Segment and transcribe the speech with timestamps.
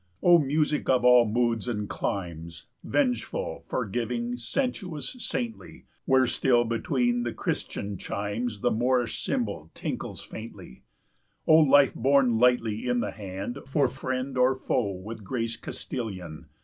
[0.23, 7.33] "O music of all moods and climes, Vengeful, forgiving, sensuous, saintly, Where still, between the
[7.35, 10.81] Christian chimes, 55 The moorish cymbal tinkles faintly!
[11.45, 16.47] "O life borne lightly in the hand, For friend or foe with grace Castilian!